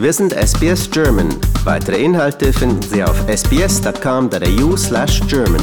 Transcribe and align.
Wir 0.00 0.14
sind 0.14 0.32
SBS 0.32 0.90
German. 0.90 1.28
Weitere 1.64 2.02
Inhalte 2.02 2.54
finden 2.54 2.80
Sie 2.80 3.04
auf 3.04 3.22
sbs.com.au 3.28 4.74
slash 4.74 5.20
German. 5.28 5.60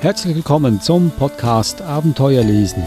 Herzlich 0.00 0.34
willkommen 0.36 0.80
zum 0.80 1.10
Podcast 1.10 1.82
Abenteuer 1.82 2.42
lesen. 2.44 2.82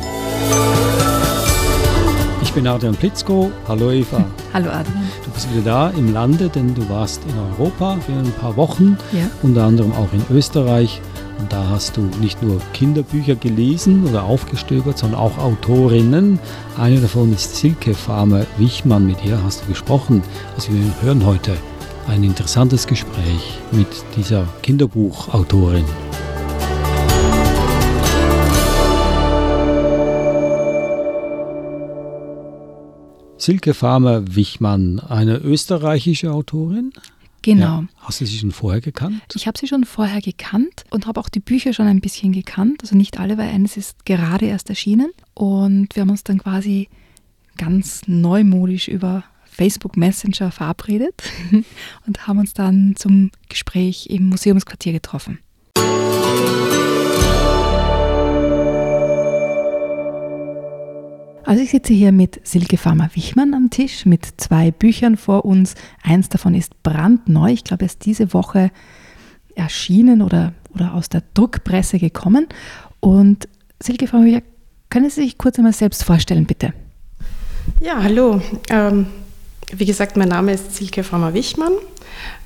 Ich 2.42 2.54
bin 2.54 2.68
Adrian 2.68 2.96
Plitzko. 2.96 3.52
Hallo 3.68 3.92
Eva. 3.92 4.24
Hallo 4.54 4.70
Adrian. 4.70 5.10
Du 5.26 5.32
bist 5.32 5.52
wieder 5.54 5.64
da 5.64 5.90
im 5.92 6.14
Lande, 6.14 6.50
denn 6.50 6.74
du 6.74 6.88
warst 6.90 7.22
in 7.26 7.38
Europa 7.38 7.98
für 8.06 8.14
ein 8.14 8.32
paar 8.40 8.56
Wochen, 8.56 8.98
Ja. 9.12 9.26
unter 9.44 9.64
anderem 9.66 9.92
auch 9.94 10.10
in 10.14 10.24
Österreich. 10.36 11.02
Und 11.40 11.54
da 11.54 11.70
hast 11.70 11.96
du 11.96 12.02
nicht 12.20 12.44
nur 12.44 12.60
Kinderbücher 12.74 13.36
gelesen 13.36 14.06
oder 14.06 14.24
aufgestöbert, 14.24 14.98
sondern 14.98 15.20
auch 15.20 15.38
Autorinnen. 15.38 16.38
Eine 16.78 17.00
davon 17.00 17.32
ist 17.34 17.56
Silke 17.56 17.94
Farmer 17.94 18.46
Wichmann. 18.58 19.08
Mit 19.08 19.24
ihr 19.24 19.42
hast 19.42 19.62
du 19.62 19.68
gesprochen. 19.68 20.22
Also 20.56 20.74
wir 20.74 21.02
hören 21.02 21.26
heute 21.26 21.56
ein 22.08 22.24
interessantes 22.24 22.88
Gespräch 22.88 23.60
mit 23.72 23.88
dieser 24.18 24.48
Kinderbuchautorin. 24.64 25.86
Silke 33.38 33.74
Farmer 33.74 34.36
Wichmann, 34.36 35.00
eine 35.00 35.38
österreichische 35.38 36.34
Autorin. 36.34 36.92
Genau. 37.42 37.82
Ja. 37.82 37.88
Hast 37.98 38.22
du 38.22 38.26
sie 38.26 38.38
schon 38.38 38.52
vorher 38.52 38.82
gekannt? 38.82 39.22
Ich 39.36 39.48
habe 39.48 39.58
sie 39.58 39.68
schon 39.68 39.86
vorher 39.86 40.22
gekannt 40.22 40.84
und 40.90 41.08
habe 41.08 41.20
auch 41.20 41.30
die 41.30 41.40
Bücher 41.40 41.74
schon 41.74 41.88
ein 41.88 42.02
bisschen 42.02 42.32
gekannt. 42.32 42.82
Also 42.82 42.96
nicht 42.96 43.20
alle, 43.20 43.38
weil 43.38 43.50
eines 43.50 43.78
ist 43.78 44.06
gerade 44.06 44.46
erst 44.46 44.70
erschienen. 44.70 45.12
Und 45.34 45.96
wir 45.96 46.02
haben 46.02 46.10
uns 46.10 46.24
dann 46.24 46.40
quasi 46.40 46.90
ganz 47.58 48.04
neumodisch 48.08 48.88
über 48.88 49.24
Facebook 49.46 49.98
Messenger 49.98 50.52
verabredet 50.52 51.22
und 52.08 52.28
haben 52.28 52.40
uns 52.40 52.54
dann 52.54 52.96
zum 52.98 53.32
Gespräch 53.50 54.08
im 54.10 54.28
Museumsquartier 54.28 54.94
getroffen. 54.94 55.40
Also 61.50 61.64
ich 61.64 61.72
sitze 61.72 61.94
hier 61.94 62.12
mit 62.12 62.48
Silke 62.48 62.78
Farmer-Wichmann 62.78 63.56
am 63.56 63.72
Tisch 63.72 64.06
mit 64.06 64.24
zwei 64.38 64.70
Büchern 64.70 65.18
vor 65.18 65.46
uns. 65.46 65.74
Eins 66.04 66.30
davon 66.30 66.54
ist 66.54 66.84
brandneu. 66.84 67.52
Ich 67.52 67.64
glaube, 67.64 67.86
erst 67.86 68.06
diese 68.06 68.34
Woche 68.36 68.70
erschienen 69.56 70.22
oder, 70.22 70.54
oder 70.76 70.94
aus 70.94 71.10
der 71.10 71.24
Druckpresse 71.34 71.98
gekommen. 71.98 72.46
Und 73.00 73.50
Silke 73.82 74.06
Farmer, 74.06 74.44
können 74.92 75.10
Sie 75.10 75.24
sich 75.24 75.40
kurz 75.40 75.58
einmal 75.58 75.74
selbst 75.74 76.04
vorstellen, 76.04 76.46
bitte? 76.46 76.72
Ja, 77.82 78.04
hallo. 78.04 78.40
Ähm, 78.70 79.08
wie 79.74 79.86
gesagt, 79.86 80.18
mein 80.18 80.30
Name 80.30 80.54
ist 80.54 80.76
Silke 80.76 81.04
Farmer-Wichmann. 81.04 81.74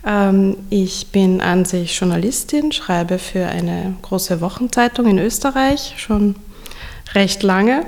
Ähm, 0.08 0.56
ich 0.70 1.08
bin 1.08 1.42
an 1.42 1.66
sich 1.66 2.00
Journalistin, 2.00 2.72
schreibe 2.72 3.20
für 3.20 3.48
eine 3.48 3.96
große 4.02 4.40
Wochenzeitung 4.40 5.08
in 5.08 5.20
Österreich 5.20 5.96
schon 5.98 6.38
recht 7.14 7.44
lange. 7.44 7.86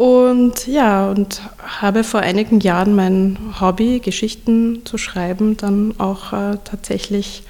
Und 0.00 0.66
ja, 0.66 1.10
und 1.10 1.42
habe 1.58 2.04
vor 2.04 2.20
einigen 2.20 2.60
Jahren 2.60 2.96
mein 2.96 3.36
Hobby, 3.60 4.00
Geschichten 4.00 4.80
zu 4.86 4.96
schreiben, 4.96 5.58
dann 5.58 5.92
auch 5.98 6.32
äh, 6.32 6.56
tatsächlich 6.64 7.42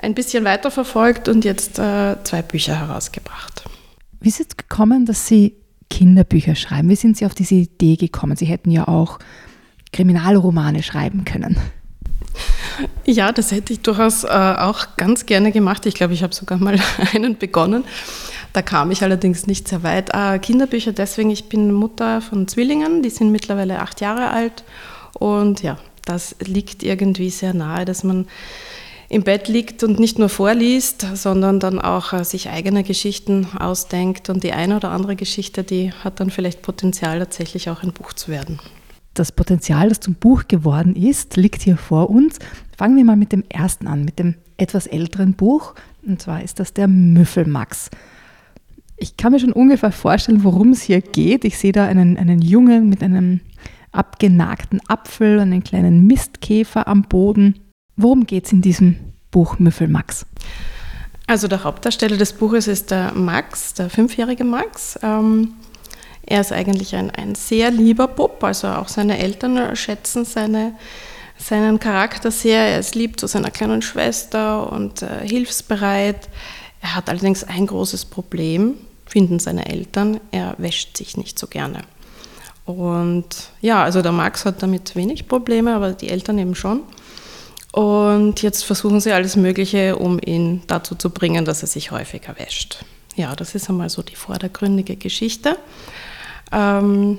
ein 0.00 0.14
bisschen 0.14 0.46
weiterverfolgt 0.46 1.28
und 1.28 1.44
jetzt 1.44 1.78
äh, 1.78 2.16
zwei 2.24 2.40
Bücher 2.40 2.74
herausgebracht. 2.74 3.64
Wie 4.18 4.30
ist 4.30 4.40
es 4.40 4.56
gekommen, 4.56 5.04
dass 5.04 5.28
Sie 5.28 5.56
Kinderbücher 5.90 6.54
schreiben? 6.54 6.88
Wie 6.88 6.96
sind 6.96 7.18
Sie 7.18 7.26
auf 7.26 7.34
diese 7.34 7.56
Idee 7.56 7.96
gekommen? 7.96 8.34
Sie 8.34 8.46
hätten 8.46 8.70
ja 8.70 8.88
auch 8.88 9.18
Kriminalromane 9.92 10.82
schreiben 10.82 11.26
können. 11.26 11.58
Ja, 13.04 13.30
das 13.30 13.52
hätte 13.52 13.74
ich 13.74 13.80
durchaus 13.80 14.24
äh, 14.24 14.28
auch 14.28 14.96
ganz 14.96 15.26
gerne 15.26 15.52
gemacht. 15.52 15.84
Ich 15.84 15.94
glaube, 15.94 16.14
ich 16.14 16.22
habe 16.22 16.34
sogar 16.34 16.56
mal 16.56 16.78
einen 17.14 17.36
begonnen. 17.36 17.84
Da 18.54 18.62
kam 18.62 18.92
ich 18.92 19.02
allerdings 19.02 19.48
nicht 19.48 19.66
sehr 19.66 19.82
weit. 19.82 20.10
Äh, 20.14 20.38
Kinderbücher 20.38 20.92
deswegen, 20.92 21.28
ich 21.30 21.48
bin 21.48 21.72
Mutter 21.72 22.20
von 22.20 22.46
Zwillingen, 22.46 23.02
die 23.02 23.10
sind 23.10 23.32
mittlerweile 23.32 23.80
acht 23.80 24.00
Jahre 24.00 24.30
alt. 24.30 24.62
Und 25.18 25.60
ja, 25.62 25.76
das 26.04 26.36
liegt 26.38 26.84
irgendwie 26.84 27.30
sehr 27.30 27.52
nahe, 27.52 27.84
dass 27.84 28.04
man 28.04 28.28
im 29.08 29.24
Bett 29.24 29.48
liegt 29.48 29.82
und 29.82 29.98
nicht 29.98 30.20
nur 30.20 30.28
vorliest, 30.28 31.04
sondern 31.14 31.58
dann 31.58 31.80
auch 31.80 32.12
äh, 32.12 32.24
sich 32.24 32.48
eigene 32.48 32.84
Geschichten 32.84 33.48
ausdenkt. 33.58 34.30
Und 34.30 34.44
die 34.44 34.52
eine 34.52 34.76
oder 34.76 34.92
andere 34.92 35.16
Geschichte, 35.16 35.64
die 35.64 35.92
hat 35.92 36.20
dann 36.20 36.30
vielleicht 36.30 36.62
Potenzial, 36.62 37.18
tatsächlich 37.18 37.70
auch 37.70 37.82
ein 37.82 37.92
Buch 37.92 38.12
zu 38.12 38.30
werden. 38.30 38.60
Das 39.14 39.32
Potenzial, 39.32 39.88
das 39.88 39.98
zum 39.98 40.14
Buch 40.14 40.44
geworden 40.46 40.94
ist, 40.94 41.36
liegt 41.36 41.62
hier 41.62 41.76
vor 41.76 42.08
uns. 42.08 42.38
Fangen 42.78 42.96
wir 42.96 43.04
mal 43.04 43.16
mit 43.16 43.32
dem 43.32 43.42
ersten 43.48 43.88
an, 43.88 44.04
mit 44.04 44.20
dem 44.20 44.36
etwas 44.58 44.86
älteren 44.86 45.34
Buch. 45.34 45.74
Und 46.06 46.22
zwar 46.22 46.40
ist 46.40 46.60
das 46.60 46.72
der 46.72 46.86
Müffelmax. 46.86 47.90
Ich 48.96 49.16
kann 49.16 49.32
mir 49.32 49.40
schon 49.40 49.52
ungefähr 49.52 49.92
vorstellen, 49.92 50.44
worum 50.44 50.70
es 50.70 50.82
hier 50.82 51.00
geht. 51.00 51.44
Ich 51.44 51.58
sehe 51.58 51.72
da 51.72 51.86
einen, 51.86 52.16
einen 52.16 52.40
Jungen 52.40 52.88
mit 52.88 53.02
einem 53.02 53.40
abgenagten 53.92 54.80
Apfel, 54.88 55.40
einen 55.40 55.64
kleinen 55.64 56.06
Mistkäfer 56.06 56.86
am 56.88 57.02
Boden. 57.02 57.60
Worum 57.96 58.26
geht 58.26 58.46
es 58.46 58.52
in 58.52 58.62
diesem 58.62 58.96
Buch 59.30 59.58
Müffelmax? 59.58 60.26
Also 61.26 61.48
der 61.48 61.64
Hauptdarsteller 61.64 62.16
des 62.16 62.34
Buches 62.34 62.68
ist 62.68 62.90
der 62.90 63.12
Max, 63.14 63.74
der 63.74 63.88
fünfjährige 63.88 64.44
Max. 64.44 64.98
Ähm, 65.02 65.54
er 66.26 66.40
ist 66.40 66.52
eigentlich 66.52 66.94
ein, 66.96 67.10
ein 67.10 67.34
sehr 67.34 67.70
lieber 67.70 68.08
Bub, 68.08 68.42
also 68.42 68.68
auch 68.68 68.88
seine 68.88 69.18
Eltern 69.18 69.74
schätzen 69.76 70.24
seine, 70.24 70.74
seinen 71.38 71.78
Charakter 71.78 72.30
sehr. 72.30 72.60
Er 72.60 72.78
ist 72.78 72.94
lieb 72.94 73.18
zu 73.18 73.26
seiner 73.26 73.50
kleinen 73.50 73.82
Schwester 73.82 74.70
und 74.70 75.02
äh, 75.02 75.26
hilfsbereit. 75.26 76.28
Er 76.84 76.96
hat 76.96 77.08
allerdings 77.08 77.44
ein 77.44 77.66
großes 77.66 78.04
Problem, 78.04 78.74
finden 79.06 79.38
seine 79.38 79.70
Eltern. 79.70 80.20
Er 80.32 80.54
wäscht 80.58 80.98
sich 80.98 81.16
nicht 81.16 81.38
so 81.38 81.46
gerne. 81.46 81.80
Und 82.66 83.24
ja, 83.62 83.82
also 83.82 84.02
der 84.02 84.12
Max 84.12 84.44
hat 84.44 84.62
damit 84.62 84.94
wenig 84.94 85.26
Probleme, 85.26 85.74
aber 85.74 85.92
die 85.92 86.10
Eltern 86.10 86.38
eben 86.38 86.54
schon. 86.54 86.80
Und 87.72 88.42
jetzt 88.42 88.64
versuchen 88.66 89.00
sie 89.00 89.12
alles 89.12 89.34
Mögliche, 89.34 89.96
um 89.96 90.20
ihn 90.22 90.60
dazu 90.66 90.94
zu 90.94 91.08
bringen, 91.08 91.46
dass 91.46 91.62
er 91.62 91.68
sich 91.68 91.90
häufiger 91.90 92.38
wäscht. 92.38 92.84
Ja, 93.16 93.34
das 93.34 93.54
ist 93.54 93.70
einmal 93.70 93.88
so 93.88 94.02
die 94.02 94.14
vordergründige 94.14 94.96
Geschichte. 94.96 95.56
Ähm, 96.52 97.18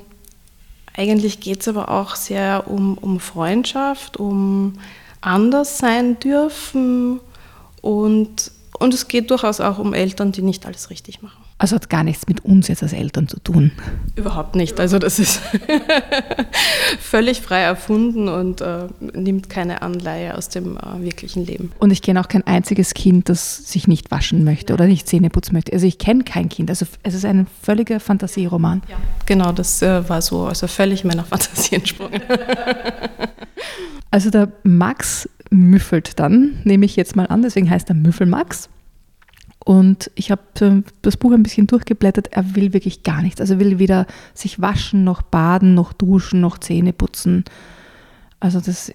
eigentlich 0.96 1.40
geht 1.40 1.62
es 1.62 1.68
aber 1.68 1.90
auch 1.90 2.16
sehr 2.16 2.66
um, 2.68 3.00
um 3.00 3.20
Freundschaft, 3.20 4.18
um 4.18 4.78
anders 5.22 5.80
sein 5.80 6.20
dürfen 6.20 7.20
und, 7.82 8.52
und 8.80 8.94
es 8.94 9.08
geht 9.08 9.32
durchaus 9.32 9.62
auch 9.62 9.80
um 9.80 9.94
Eltern, 9.94 10.32
die 10.32 10.42
nicht 10.42 10.66
alles 10.66 10.90
richtig 10.90 11.22
machen. 11.22 11.44
Also 11.58 11.76
hat 11.76 11.90
gar 11.90 12.04
nichts 12.04 12.28
mit 12.28 12.44
uns 12.44 12.68
jetzt 12.68 12.84
als 12.84 12.92
Eltern 12.92 13.30
zu 13.30 13.40
tun. 13.40 13.72
Überhaupt 14.16 14.56
nicht. 14.56 14.80
Also 14.80 15.00
das 15.00 15.20
ist 15.20 15.40
völlig 17.00 17.42
frei 17.42 17.62
erfunden 17.62 18.28
und 18.28 18.60
äh, 18.60 18.88
nimmt 19.00 19.50
keine 19.50 19.82
Anleihe 19.82 20.36
aus 20.38 20.50
dem 20.50 20.78
äh, 20.78 21.02
wirklichen 21.02 21.46
Leben. 21.46 21.72
Und 21.80 21.92
ich 21.92 22.02
kenne 22.02 22.20
auch 22.20 22.28
kein 22.28 22.46
einziges 22.46 22.94
Kind, 22.94 23.30
das 23.30 23.72
sich 23.72 23.88
nicht 23.88 24.12
waschen 24.12 24.44
möchte 24.44 24.74
oder 24.74 24.86
nicht 24.86 25.08
Zähne 25.08 25.30
putzen 25.30 25.54
möchte. 25.54 25.72
Also 25.72 25.88
ich 25.88 25.98
kenne 25.98 26.26
kein 26.26 26.50
Kind. 26.50 26.70
Also 26.70 26.86
es 27.04 27.14
ist 27.14 27.24
ein 27.24 27.48
völliger 27.62 28.02
Fantasieroman. 28.02 28.82
Ja. 28.90 28.98
Genau, 29.26 29.54
das 29.54 29.82
äh, 29.82 30.08
war 30.10 30.22
so, 30.22 30.48
also 30.48 30.68
völlig 30.68 31.06
meiner 31.06 31.24
Fantasie 31.24 31.76
entsprungen. 31.76 32.22
Also 34.12 34.30
der 34.30 34.50
Max 34.64 35.28
müffelt 35.56 36.20
dann, 36.20 36.60
nehme 36.64 36.86
ich 36.86 36.96
jetzt 36.96 37.16
mal 37.16 37.28
an, 37.28 37.42
deswegen 37.42 37.70
heißt 37.70 37.90
er 37.90 37.96
Müffelmax. 37.96 38.70
Und 39.66 40.12
ich 40.14 40.30
habe 40.30 40.84
das 41.02 41.18
Buch 41.18 41.32
ein 41.32 41.42
bisschen 41.42 41.66
durchgeblättert. 41.66 42.28
Er 42.32 42.56
will 42.56 42.74
wirklich 42.74 43.02
gar 43.02 43.24
nichts. 43.24 43.42
Also 43.42 43.56
er 43.56 43.60
will 43.60 43.80
weder 43.80 44.06
sich 44.36 44.62
waschen, 44.62 45.04
noch 45.04 45.24
baden, 45.24 45.74
noch 45.74 45.92
duschen, 45.92 46.40
noch 46.40 46.60
Zähne 46.60 46.94
putzen. 46.94 47.46
Also 48.40 48.60
das 48.60 48.94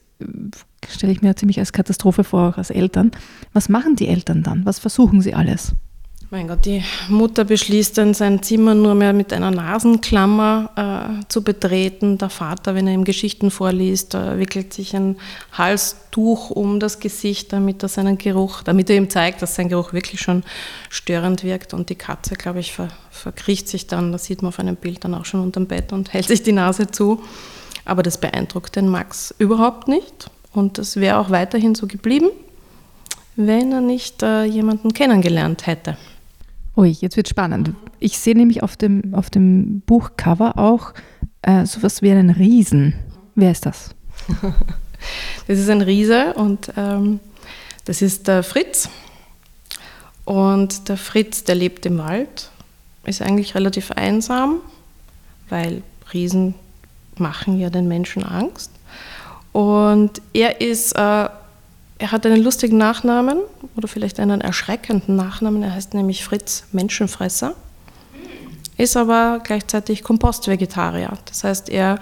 stelle 0.88 1.12
ich 1.12 1.22
mir 1.22 1.34
ziemlich 1.34 1.58
als 1.58 1.72
Katastrophe 1.72 2.22
vor, 2.22 2.50
auch 2.50 2.58
als 2.58 2.70
Eltern. 2.70 3.10
Was 3.52 3.68
machen 3.68 3.96
die 3.96 4.06
Eltern 4.06 4.44
dann? 4.44 4.64
Was 4.64 4.78
versuchen 4.78 5.20
sie 5.20 5.34
alles? 5.34 5.74
Mein 6.32 6.46
Gott, 6.46 6.64
die 6.64 6.84
Mutter 7.08 7.42
beschließt 7.42 7.98
dann, 7.98 8.14
sein 8.14 8.40
Zimmer 8.40 8.72
nur 8.72 8.94
mehr 8.94 9.12
mit 9.12 9.32
einer 9.32 9.50
Nasenklammer 9.50 11.18
äh, 11.20 11.26
zu 11.26 11.42
betreten. 11.42 12.18
Der 12.18 12.30
Vater, 12.30 12.76
wenn 12.76 12.86
er 12.86 12.94
ihm 12.94 13.02
Geschichten 13.02 13.50
vorliest, 13.50 14.14
äh, 14.14 14.38
wickelt 14.38 14.72
sich 14.72 14.94
ein 14.94 15.16
Halstuch 15.50 16.50
um 16.50 16.78
das 16.78 17.00
Gesicht, 17.00 17.52
damit 17.52 17.82
er 17.82 17.88
seinen 17.88 18.16
Geruch, 18.16 18.62
damit 18.62 18.88
er 18.90 18.96
ihm 18.96 19.10
zeigt, 19.10 19.42
dass 19.42 19.56
sein 19.56 19.68
Geruch 19.68 19.92
wirklich 19.92 20.20
schon 20.20 20.44
störend 20.88 21.42
wirkt. 21.42 21.74
Und 21.74 21.90
die 21.90 21.96
Katze, 21.96 22.36
glaube 22.36 22.60
ich, 22.60 22.74
ver, 22.74 22.90
verkriecht 23.10 23.66
sich 23.66 23.88
dann, 23.88 24.12
das 24.12 24.26
sieht 24.26 24.42
man 24.42 24.50
auf 24.50 24.60
einem 24.60 24.76
Bild 24.76 25.02
dann 25.02 25.14
auch 25.14 25.24
schon 25.24 25.40
unterm 25.40 25.66
Bett 25.66 25.92
und 25.92 26.12
hält 26.12 26.28
sich 26.28 26.44
die 26.44 26.52
Nase 26.52 26.92
zu. 26.92 27.24
Aber 27.84 28.04
das 28.04 28.18
beeindruckt 28.18 28.76
den 28.76 28.88
Max 28.88 29.34
überhaupt 29.38 29.88
nicht. 29.88 30.30
Und 30.52 30.78
das 30.78 30.94
wäre 30.94 31.18
auch 31.18 31.30
weiterhin 31.30 31.74
so 31.74 31.88
geblieben, 31.88 32.30
wenn 33.34 33.72
er 33.72 33.80
nicht 33.80 34.22
äh, 34.22 34.44
jemanden 34.44 34.94
kennengelernt 34.94 35.66
hätte. 35.66 35.96
Ui, 36.76 36.88
jetzt 36.88 37.16
wird 37.16 37.28
spannend. 37.28 37.72
Ich 37.98 38.18
sehe 38.18 38.36
nämlich 38.36 38.62
auf 38.62 38.76
dem, 38.76 39.14
auf 39.14 39.28
dem 39.30 39.80
Buchcover 39.80 40.58
auch 40.58 40.92
äh, 41.42 41.66
sowas 41.66 42.02
wie 42.02 42.10
einen 42.10 42.30
Riesen. 42.30 42.94
Wer 43.34 43.50
ist 43.50 43.66
das? 43.66 43.94
das 45.46 45.58
ist 45.58 45.68
ein 45.68 45.82
Riese 45.82 46.34
und 46.34 46.72
ähm, 46.76 47.20
das 47.84 48.02
ist 48.02 48.28
der 48.28 48.42
Fritz. 48.42 48.88
Und 50.24 50.88
der 50.88 50.96
Fritz, 50.96 51.44
der 51.44 51.56
lebt 51.56 51.86
im 51.86 51.98
Wald, 51.98 52.50
ist 53.04 53.22
eigentlich 53.22 53.54
relativ 53.54 53.90
einsam, 53.90 54.60
weil 55.48 55.82
Riesen 56.12 56.54
machen 57.16 57.58
ja 57.58 57.70
den 57.70 57.88
Menschen 57.88 58.22
Angst. 58.22 58.70
Und 59.52 60.22
er 60.32 60.60
ist, 60.60 60.92
äh, 60.92 61.28
er 62.00 62.12
hat 62.12 62.24
einen 62.24 62.42
lustigen 62.42 62.78
Nachnamen 62.78 63.40
oder 63.76 63.86
vielleicht 63.86 64.20
einen 64.20 64.40
erschreckenden 64.40 65.16
Nachnamen. 65.16 65.62
Er 65.62 65.74
heißt 65.74 65.92
nämlich 65.92 66.24
Fritz 66.24 66.64
Menschenfresser, 66.72 67.54
ist 68.78 68.96
aber 68.96 69.40
gleichzeitig 69.44 70.02
Kompostvegetarier. 70.02 71.12
Das 71.26 71.44
heißt, 71.44 71.68
er 71.68 71.98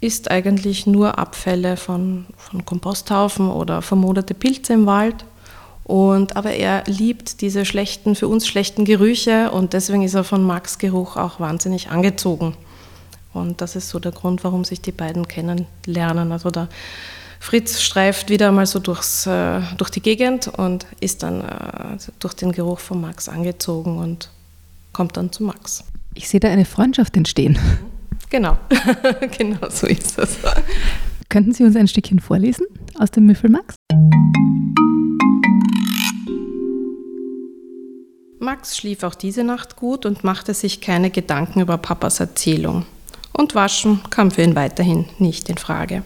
isst 0.00 0.30
eigentlich 0.30 0.86
nur 0.86 1.18
Abfälle 1.18 1.76
von, 1.76 2.26
von 2.38 2.64
Komposthaufen 2.64 3.50
oder 3.50 3.82
vermoderte 3.82 4.32
Pilze 4.32 4.72
im 4.72 4.86
Wald. 4.86 5.26
Und, 5.84 6.36
aber 6.36 6.52
er 6.52 6.84
liebt 6.86 7.42
diese 7.42 7.66
schlechten, 7.66 8.14
für 8.14 8.26
uns 8.26 8.46
schlechten 8.46 8.86
Gerüche 8.86 9.50
und 9.50 9.74
deswegen 9.74 10.02
ist 10.02 10.14
er 10.14 10.24
von 10.24 10.42
Max 10.42 10.78
Geruch 10.78 11.18
auch 11.18 11.40
wahnsinnig 11.40 11.90
angezogen. 11.90 12.56
Und 13.34 13.60
das 13.60 13.76
ist 13.76 13.90
so 13.90 13.98
der 13.98 14.12
Grund, 14.12 14.44
warum 14.44 14.64
sich 14.64 14.80
die 14.80 14.92
beiden 14.92 15.28
kennenlernen. 15.28 16.32
Also 16.32 16.50
der 16.50 16.68
Fritz 17.42 17.80
streift 17.80 18.28
wieder 18.28 18.52
mal 18.52 18.66
so 18.66 18.78
durchs, 18.78 19.26
äh, 19.26 19.62
durch 19.78 19.88
die 19.88 20.02
Gegend 20.02 20.46
und 20.46 20.86
ist 21.00 21.22
dann 21.22 21.40
äh, 21.40 21.96
durch 22.18 22.34
den 22.34 22.52
Geruch 22.52 22.78
von 22.78 23.00
Max 23.00 23.30
angezogen 23.30 23.96
und 23.96 24.30
kommt 24.92 25.16
dann 25.16 25.32
zu 25.32 25.42
Max. 25.44 25.82
Ich 26.14 26.28
sehe 26.28 26.38
da 26.38 26.48
eine 26.48 26.66
Freundschaft 26.66 27.16
entstehen. 27.16 27.58
Genau, 28.28 28.58
genau 29.38 29.70
so 29.70 29.86
ist 29.86 30.18
das. 30.18 30.36
Könnten 31.30 31.52
Sie 31.52 31.64
uns 31.64 31.76
ein 31.76 31.88
Stückchen 31.88 32.20
vorlesen 32.20 32.66
aus 32.98 33.10
dem 33.10 33.24
Müffel 33.24 33.50
Max? 33.50 33.74
Max 38.38 38.76
schlief 38.76 39.02
auch 39.02 39.14
diese 39.14 39.44
Nacht 39.44 39.76
gut 39.76 40.04
und 40.04 40.24
machte 40.24 40.52
sich 40.52 40.82
keine 40.82 41.10
Gedanken 41.10 41.60
über 41.60 41.78
Papas 41.78 42.20
Erzählung 42.20 42.84
und 43.32 43.54
Waschen 43.54 44.00
kam 44.10 44.30
für 44.30 44.42
ihn 44.42 44.54
weiterhin 44.54 45.06
nicht 45.18 45.48
in 45.48 45.56
Frage. 45.56 46.02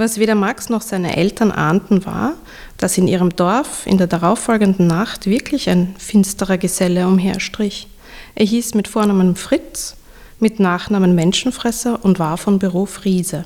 Was 0.00 0.18
weder 0.18 0.34
Max 0.34 0.70
noch 0.70 0.80
seine 0.80 1.14
Eltern 1.18 1.52
ahnten, 1.52 2.06
war, 2.06 2.32
dass 2.78 2.96
in 2.96 3.06
ihrem 3.06 3.36
Dorf 3.36 3.86
in 3.86 3.98
der 3.98 4.06
darauffolgenden 4.06 4.86
Nacht 4.86 5.26
wirklich 5.26 5.68
ein 5.68 5.94
finsterer 5.98 6.56
Geselle 6.56 7.06
umherstrich. 7.06 7.86
Er 8.34 8.46
hieß 8.46 8.72
mit 8.72 8.88
Vornamen 8.88 9.36
Fritz, 9.36 9.96
mit 10.38 10.58
Nachnamen 10.58 11.14
Menschenfresser 11.14 12.02
und 12.02 12.18
war 12.18 12.38
von 12.38 12.58
Beruf 12.58 13.04
Riese. 13.04 13.44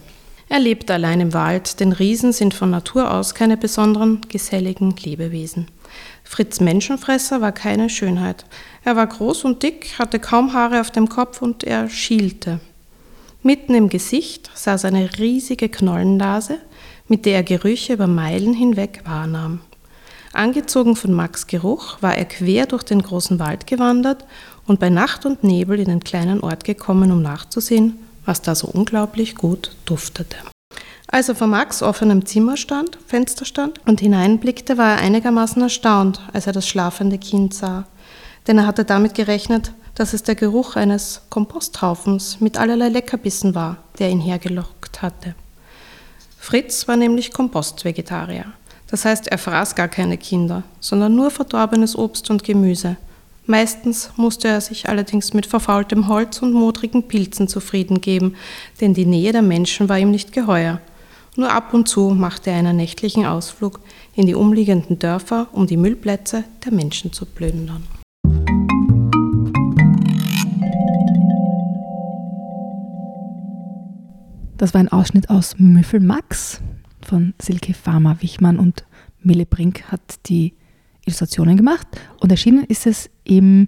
Er 0.48 0.60
lebte 0.60 0.94
allein 0.94 1.20
im 1.20 1.34
Wald, 1.34 1.80
denn 1.80 1.90
Riesen 1.90 2.32
sind 2.32 2.54
von 2.54 2.70
Natur 2.70 3.12
aus 3.12 3.34
keine 3.34 3.56
besonderen, 3.56 4.20
geselligen 4.28 4.94
Lebewesen. 4.94 5.66
Fritz 6.22 6.60
Menschenfresser 6.60 7.40
war 7.40 7.50
keine 7.50 7.90
Schönheit. 7.90 8.44
Er 8.84 8.94
war 8.94 9.08
groß 9.08 9.42
und 9.42 9.64
dick, 9.64 9.98
hatte 9.98 10.20
kaum 10.20 10.52
Haare 10.52 10.80
auf 10.80 10.92
dem 10.92 11.08
Kopf 11.08 11.42
und 11.42 11.64
er 11.64 11.88
schielte. 11.88 12.60
Mitten 13.46 13.74
im 13.74 13.90
Gesicht 13.90 14.50
saß 14.54 14.86
eine 14.86 15.18
riesige 15.18 15.68
Knollennase, 15.68 16.60
mit 17.08 17.26
der 17.26 17.34
er 17.34 17.42
Gerüche 17.42 17.92
über 17.92 18.06
Meilen 18.06 18.54
hinweg 18.54 19.02
wahrnahm. 19.04 19.60
Angezogen 20.32 20.96
von 20.96 21.12
Max 21.12 21.46
Geruch 21.46 21.98
war 22.00 22.16
er 22.16 22.24
quer 22.24 22.64
durch 22.64 22.84
den 22.84 23.02
großen 23.02 23.38
Wald 23.38 23.66
gewandert 23.66 24.24
und 24.66 24.80
bei 24.80 24.88
Nacht 24.88 25.26
und 25.26 25.44
Nebel 25.44 25.78
in 25.78 25.90
den 25.90 26.02
kleinen 26.02 26.40
Ort 26.40 26.64
gekommen, 26.64 27.12
um 27.12 27.20
nachzusehen, 27.20 27.98
was 28.24 28.40
da 28.40 28.54
so 28.54 28.66
unglaublich 28.66 29.34
gut 29.34 29.76
duftete. 29.84 30.38
Als 31.08 31.28
er 31.28 31.34
vor 31.34 31.46
Max 31.46 31.82
offenem 31.82 32.24
Zimmer 32.24 32.56
stand, 32.56 32.96
Fenster 33.06 33.44
stand 33.44 33.78
und 33.84 34.00
hineinblickte, 34.00 34.78
war 34.78 34.92
er 34.92 35.02
einigermaßen 35.02 35.60
erstaunt, 35.60 36.18
als 36.32 36.46
er 36.46 36.54
das 36.54 36.66
schlafende 36.66 37.18
Kind 37.18 37.52
sah. 37.52 37.84
Denn 38.46 38.56
er 38.56 38.66
hatte 38.66 38.86
damit 38.86 39.14
gerechnet, 39.14 39.74
dass 39.94 40.12
es 40.12 40.22
der 40.22 40.34
Geruch 40.34 40.76
eines 40.76 41.22
Komposthaufens 41.30 42.40
mit 42.40 42.58
allerlei 42.58 42.88
Leckerbissen 42.88 43.54
war, 43.54 43.78
der 43.98 44.10
ihn 44.10 44.20
hergelockt 44.20 45.02
hatte. 45.02 45.34
Fritz 46.38 46.88
war 46.88 46.96
nämlich 46.96 47.32
Kompostvegetarier. 47.32 48.46
Das 48.90 49.04
heißt, 49.04 49.28
er 49.28 49.38
fraß 49.38 49.74
gar 49.74 49.88
keine 49.88 50.18
Kinder, 50.18 50.62
sondern 50.78 51.16
nur 51.16 51.30
verdorbenes 51.30 51.96
Obst 51.96 52.30
und 52.30 52.44
Gemüse. 52.44 52.96
Meistens 53.46 54.10
musste 54.16 54.48
er 54.48 54.60
sich 54.60 54.88
allerdings 54.88 55.34
mit 55.34 55.46
verfaultem 55.46 56.08
Holz 56.08 56.40
und 56.42 56.52
modrigen 56.52 57.08
Pilzen 57.08 57.48
zufrieden 57.48 58.00
geben, 58.00 58.36
denn 58.80 58.94
die 58.94 59.06
Nähe 59.06 59.32
der 59.32 59.42
Menschen 59.42 59.88
war 59.88 59.98
ihm 59.98 60.10
nicht 60.10 60.32
geheuer. 60.32 60.80
Nur 61.36 61.50
ab 61.50 61.74
und 61.74 61.88
zu 61.88 62.10
machte 62.10 62.50
er 62.50 62.58
einen 62.58 62.76
nächtlichen 62.76 63.26
Ausflug 63.26 63.80
in 64.14 64.26
die 64.26 64.34
umliegenden 64.34 64.98
Dörfer, 64.98 65.48
um 65.52 65.66
die 65.66 65.76
Müllplätze 65.76 66.44
der 66.64 66.72
Menschen 66.72 67.12
zu 67.12 67.26
plündern. 67.26 67.84
Das 74.64 74.72
war 74.72 74.80
ein 74.80 74.88
Ausschnitt 74.88 75.28
aus 75.28 75.58
Müffel 75.58 76.00
Max 76.00 76.62
von 77.02 77.34
Silke 77.38 77.74
Farmer 77.74 78.22
Wichmann 78.22 78.58
und 78.58 78.86
Mille 79.22 79.44
Brink 79.44 79.92
hat 79.92 80.00
die 80.24 80.54
Illustrationen 81.04 81.58
gemacht 81.58 81.86
und 82.18 82.30
erschienen 82.30 82.64
ist 82.64 82.86
es 82.86 83.10
im 83.24 83.66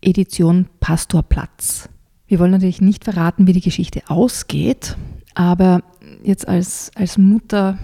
Edition 0.00 0.66
Pastorplatz. 0.80 1.88
Wir 2.26 2.40
wollen 2.40 2.50
natürlich 2.50 2.80
nicht 2.80 3.04
verraten, 3.04 3.46
wie 3.46 3.52
die 3.52 3.60
Geschichte 3.60 4.02
ausgeht, 4.08 4.96
aber 5.34 5.84
jetzt 6.24 6.48
als, 6.48 6.90
als 6.96 7.18
Mutter 7.18 7.78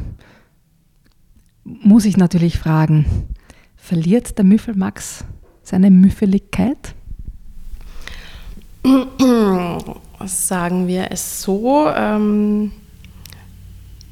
muss 1.63 2.07
ich 2.07 2.17
natürlich 2.17 2.59
fragen, 2.59 3.07
verliert 3.77 4.37
der 4.37 4.45
Müffel 4.45 4.75
Max 4.75 5.25
seine 5.63 5.93
Müffeligkeit? 5.93 6.97
sagen 10.27 10.89
wir 10.89 11.11
es 11.11 11.43
so, 11.43 11.89
ähm, 11.89 12.73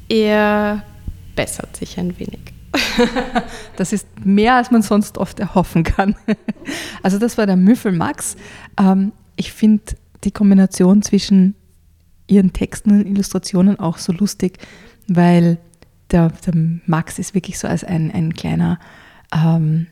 er 0.09 0.83
bessert 1.35 1.75
sich 1.77 1.99
ein 1.99 2.17
wenig. 2.19 2.53
das 3.75 3.93
ist 3.93 4.07
mehr, 4.23 4.55
als 4.55 4.71
man 4.71 4.81
sonst 4.81 5.17
oft 5.17 5.39
erhoffen 5.39 5.83
kann. 5.83 6.15
also 7.03 7.17
das 7.17 7.37
war 7.37 7.45
der 7.45 7.55
Müffel 7.55 7.91
Max. 7.91 8.35
Ähm, 8.79 9.11
ich 9.35 9.51
finde 9.51 9.83
die 10.23 10.31
Kombination 10.31 11.01
zwischen 11.01 11.55
ihren 12.27 12.53
Texten 12.53 12.91
und 12.91 13.07
Illustrationen 13.07 13.79
auch 13.79 13.97
so 13.97 14.13
lustig, 14.13 14.59
weil 15.07 15.57
der, 16.11 16.29
der 16.45 16.53
Max 16.85 17.19
ist 17.19 17.33
wirklich 17.33 17.59
so 17.59 17.67
als 17.67 17.83
ein, 17.83 18.11
ein 18.11 18.33
kleiner, 18.33 18.79
ähm, 19.33 19.87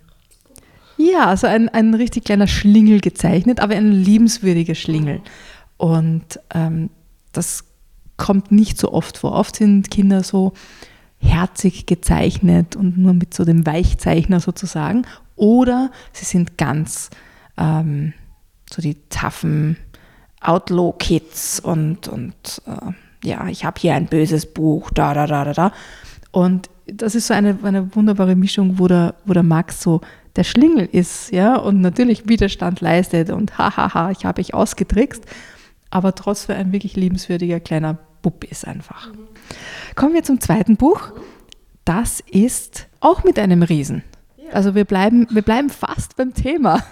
ja, 0.98 1.28
also 1.28 1.48
ein, 1.48 1.70
ein 1.70 1.94
richtig 1.94 2.26
kleiner 2.26 2.48
Schlingel 2.48 3.00
gezeichnet, 3.00 3.60
aber 3.60 3.76
ein 3.76 3.92
liebenswürdiger 3.92 4.76
Schlingel. 4.76 5.22
Und 5.80 6.42
ähm, 6.54 6.90
das 7.32 7.64
kommt 8.18 8.52
nicht 8.52 8.78
so 8.78 8.92
oft 8.92 9.18
vor. 9.18 9.32
Oft 9.32 9.56
sind 9.56 9.90
Kinder 9.90 10.24
so 10.24 10.52
herzig 11.20 11.86
gezeichnet 11.86 12.76
und 12.76 12.98
nur 12.98 13.14
mit 13.14 13.34
so 13.34 13.46
dem 13.46 13.66
Weichzeichner 13.66 14.42
sozusagen. 14.42 15.08
Oder 15.38 15.90
sie 16.12 16.26
sind 16.26 16.58
ganz 16.58 17.10
ähm, 17.58 18.14
so 18.70 18.82
die 18.82 18.98
taffen 19.08 19.78
Outlaw-Kids 20.42 21.62
und, 21.62 22.10
und 22.10 22.62
äh, 22.68 23.28
ja, 23.28 23.48
ich 23.48 23.64
habe 23.64 23.80
hier 23.80 23.96
ein 23.96 24.08
böses 24.08 24.46
Buch, 24.54 24.92
da, 24.92 25.14
da, 25.14 25.28
da, 25.28 25.46
da, 25.46 25.54
da. 25.54 25.72
Und 26.32 26.70
das 26.88 27.16
ist 27.16 27.28
so 27.28 27.34
eine, 27.34 27.58
eine 27.64 27.96
wunderbare 27.96 28.36
Mischung, 28.36 28.80
wo 28.80 28.88
der, 28.90 29.16
wo 29.26 29.32
der 29.32 29.44
Max 29.44 29.82
so 29.82 30.02
der 30.36 30.44
Schlingel 30.44 30.90
ist, 30.92 31.32
ja, 31.32 31.56
und 31.56 31.80
natürlich 31.80 32.28
Widerstand 32.28 32.82
leistet 32.82 33.30
und 33.30 33.58
hahaha, 33.58 34.12
ich 34.12 34.26
habe 34.26 34.42
ich 34.42 34.54
ausgetrickst 34.54 35.24
aber 35.90 36.16
trotzdem 36.16 36.58
ein 36.58 36.72
wirklich 36.72 36.96
liebenswürdiger 36.96 37.60
kleiner 37.60 37.98
Bub 38.22 38.44
ist 38.44 38.68
einfach. 38.68 39.12
Kommen 39.96 40.14
wir 40.14 40.24
zum 40.24 40.40
zweiten 40.40 40.78
Buch. 40.78 41.12
Das 41.86 42.20
ist 42.20 42.88
auch 43.00 43.24
mit 43.24 43.40
einem 43.40 43.64
Riesen. 43.64 44.04
Also 44.52 44.76
wir 44.76 44.86
bleiben, 44.86 45.28
wir 45.30 45.42
bleiben 45.42 45.70
fast 45.70 46.16
beim 46.16 46.34
Thema. 46.34 46.84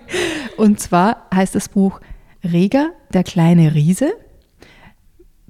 Und 0.56 0.80
zwar 0.80 1.26
heißt 1.34 1.54
das 1.54 1.68
Buch 1.68 2.00
Reger, 2.44 2.90
der 3.12 3.24
kleine 3.24 3.74
Riese, 3.74 4.12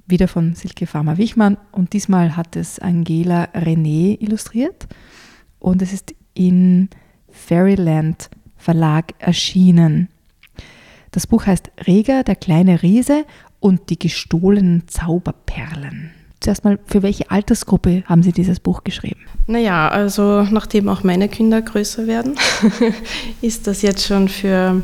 wieder 0.07 0.27
von 0.27 0.55
Silke 0.55 0.87
Farmer-Wichmann. 0.87 1.57
Und 1.71 1.93
diesmal 1.93 2.35
hat 2.35 2.55
es 2.55 2.79
Angela 2.79 3.45
René 3.53 4.19
illustriert. 4.19 4.87
Und 5.59 5.81
es 5.81 5.93
ist 5.93 6.15
in 6.33 6.89
Fairyland 7.29 8.29
Verlag 8.57 9.13
erschienen. 9.19 10.09
Das 11.11 11.27
Buch 11.27 11.45
heißt 11.45 11.71
Reger, 11.87 12.23
der 12.23 12.35
kleine 12.35 12.83
Riese 12.83 13.25
und 13.59 13.89
die 13.89 13.97
gestohlenen 13.97 14.87
Zauberperlen. 14.87 16.11
Zuerst 16.39 16.63
mal, 16.63 16.79
für 16.85 17.01
welche 17.03 17.29
Altersgruppe 17.31 18.03
haben 18.05 18.23
Sie 18.23 18.31
dieses 18.31 18.61
Buch 18.61 18.83
geschrieben? 18.85 19.19
Naja, 19.47 19.89
also 19.89 20.43
nachdem 20.43 20.87
auch 20.87 21.03
meine 21.03 21.27
Kinder 21.27 21.61
größer 21.61 22.07
werden, 22.07 22.35
ist 23.41 23.67
das 23.67 23.81
jetzt 23.81 24.05
schon 24.05 24.29
für, 24.29 24.81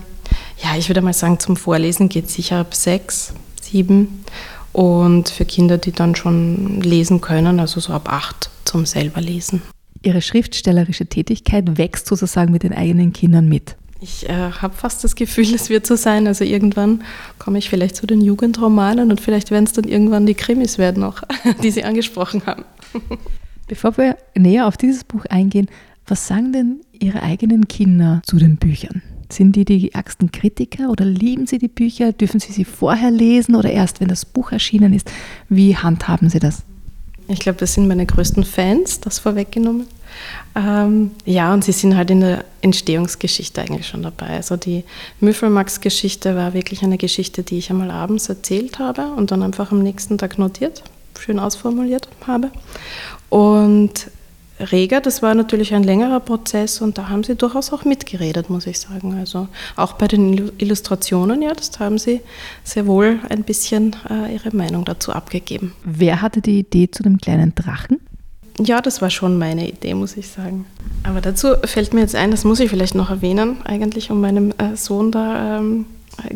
ja, 0.62 0.75
ich 0.77 0.89
würde 0.89 1.01
mal 1.01 1.13
sagen, 1.13 1.39
zum 1.39 1.55
Vorlesen 1.55 2.10
geht 2.10 2.25
es 2.25 2.34
sicher 2.34 2.58
ab 2.58 2.75
sechs, 2.75 3.34
sieben 3.62 4.25
und 4.74 5.29
für 5.29 5.46
Kinder, 5.46 5.77
die 5.77 5.94
dann 5.94 6.15
schon 6.15 6.82
lesen 6.82 7.22
können, 7.22 7.62
also 7.62 7.79
so 7.79 7.94
ab 7.94 8.12
acht 8.12 8.50
zum 8.65 8.86
selber 8.86 9.22
lesen. 9.22 9.62
Ihre 10.01 10.22
schriftstellerische 10.22 11.05
Tätigkeit 11.05 11.77
wächst 11.77 12.08
sozusagen 12.08 12.51
mit 12.51 12.63
den 12.63 12.74
eigenen 12.74 13.13
Kindern 13.13 13.48
mit. 13.48 13.77
Ich 14.01 14.27
äh, 14.29 14.33
habe 14.33 14.73
fast 14.73 15.03
das 15.03 15.15
Gefühl, 15.15 15.53
es 15.53 15.69
wird 15.69 15.87
so 15.87 15.95
sein. 15.95 16.27
Also 16.27 16.43
irgendwann 16.43 17.03
komme 17.39 17.57
ich 17.57 17.69
vielleicht 17.69 17.95
zu 17.95 18.05
den 18.05 18.21
Jugendromanen 18.21 19.09
und 19.09 19.21
vielleicht 19.21 19.51
werden 19.51 19.65
es 19.65 19.71
dann 19.71 19.85
irgendwann 19.85 20.25
die 20.25 20.33
Krimis 20.33 20.77
werden 20.77 21.01
noch, 21.01 21.23
die 21.63 21.71
Sie 21.71 21.83
angesprochen 21.83 22.45
haben. 22.45 22.65
Bevor 23.67 23.97
wir 23.97 24.17
näher 24.35 24.67
auf 24.67 24.77
dieses 24.77 25.03
Buch 25.03 25.25
eingehen, 25.25 25.67
was 26.07 26.27
sagen 26.27 26.53
denn 26.53 26.81
Ihre 26.91 27.23
eigenen 27.23 27.67
Kinder 27.67 28.21
zu 28.25 28.37
den 28.37 28.57
Büchern? 28.57 29.01
Sind 29.31 29.55
die 29.55 29.65
die 29.65 29.91
ärgsten 29.93 30.31
Kritiker 30.31 30.89
oder 30.89 31.03
lieben 31.03 31.47
sie 31.47 31.57
die 31.57 31.67
Bücher? 31.67 32.13
Dürfen 32.13 32.39
sie 32.39 32.51
sie 32.51 32.63
vorher 32.63 33.09
lesen 33.09 33.55
oder 33.55 33.71
erst, 33.71 33.99
wenn 33.99 34.07
das 34.07 34.23
Buch 34.23 34.51
erschienen 34.51 34.93
ist? 34.93 35.11
Wie 35.49 35.75
handhaben 35.75 36.29
sie 36.29 36.39
das? 36.39 36.63
Ich 37.27 37.39
glaube, 37.39 37.57
das 37.57 37.73
sind 37.73 37.87
meine 37.87 38.05
größten 38.05 38.43
Fans, 38.43 38.99
das 38.99 39.17
vorweggenommen. 39.17 39.87
Ähm, 40.55 41.12
ja, 41.25 41.53
und 41.53 41.63
sie 41.63 41.72
sind 41.72 41.95
halt 41.95 42.10
in 42.12 42.22
der 42.22 42.45
Entstehungsgeschichte 42.62 43.62
eigentlich 43.62 43.88
schon 43.88 44.03
dabei. 44.03 44.27
Also 44.27 44.55
die 44.55 44.84
Müffelmax-Geschichte 45.19 46.36
war 46.36 46.53
wirklich 46.53 46.84
eine 46.84 46.98
Geschichte, 46.98 47.43
die 47.43 47.57
ich 47.57 47.69
einmal 47.69 47.91
abends 47.91 48.29
erzählt 48.29 48.79
habe 48.79 49.07
und 49.15 49.31
dann 49.31 49.43
einfach 49.43 49.72
am 49.72 49.84
nächsten 49.84 50.17
Tag 50.17 50.38
notiert, 50.38 50.84
schön 51.19 51.39
ausformuliert 51.39 52.07
habe. 52.27 52.51
Und 53.29 54.10
Reger, 54.60 55.01
das 55.01 55.22
war 55.22 55.36
natürlich 55.36 55.74
ein 55.74 55.84
längerer 55.84 56.22
Prozess 56.22 56.79
und 56.79 56.98
da 56.98 57.10
haben 57.10 57.24
sie 57.24 57.36
durchaus 57.36 57.74
auch 57.74 57.84
mitgeredet, 57.84 58.50
muss 58.50 58.67
ich 58.67 58.79
sagen. 58.79 59.17
Also 59.19 59.50
auch 59.75 59.93
bei 59.93 60.07
den 60.07 60.51
Illustrationen, 60.57 61.41
ja, 61.41 61.53
das 61.53 61.77
haben 61.79 61.98
sie 61.98 62.22
sehr 62.63 62.88
wohl 62.88 63.19
ein 63.29 63.43
bisschen 63.43 63.95
äh, 64.10 64.34
ihre 64.34 64.55
Meinung 64.55 64.86
dazu 64.86 65.12
abgegeben. 65.12 65.74
Wer 65.84 66.22
hatte 66.22 66.41
die 66.41 66.60
Idee 66.60 66.89
zu 66.89 67.03
dem 67.03 67.17
kleinen 67.17 67.53
Drachen? 67.53 68.00
Ja, 68.59 68.81
das 68.81 69.01
war 69.01 69.09
schon 69.09 69.38
meine 69.38 69.67
Idee, 69.67 69.93
muss 69.93 70.15
ich 70.15 70.29
sagen. 70.29 70.65
Aber 71.03 71.21
dazu 71.21 71.55
fällt 71.65 71.93
mir 71.93 72.01
jetzt 72.01 72.15
ein, 72.15 72.31
das 72.31 72.45
muss 72.45 72.59
ich 72.59 72.69
vielleicht 72.69 72.95
noch 72.95 73.09
erwähnen, 73.09 73.57
eigentlich 73.65 74.12
um 74.12 74.21
meinem 74.21 74.51
äh, 74.51 74.75
Sohn 74.75 75.12
da 75.12 75.57
ähm, 75.57 75.85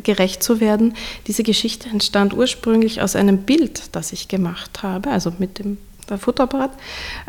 gerecht 0.03 0.43
zu 0.43 0.59
werden. 0.59 0.93
Diese 1.27 1.43
Geschichte 1.43 1.89
entstand 1.89 2.33
ursprünglich 2.33 3.01
aus 3.01 3.15
einem 3.15 3.39
Bild, 3.39 3.95
das 3.95 4.11
ich 4.11 4.27
gemacht 4.27 4.83
habe, 4.83 5.09
also 5.09 5.31
mit 5.39 5.59
dem 5.59 5.77
Fotoapparat, 6.17 6.71